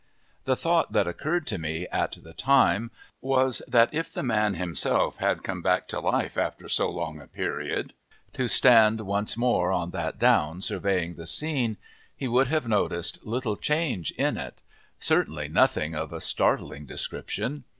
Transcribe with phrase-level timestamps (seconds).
[0.45, 2.89] The thought that occurred to me at the time
[3.21, 7.27] was that if the man himself had come back to life after so long a
[7.27, 7.93] period,
[8.33, 11.77] to stand once more on that down surveying the scene,
[12.15, 14.63] he would have noticed little change in it,
[14.99, 17.63] certainly nothing of a startling description.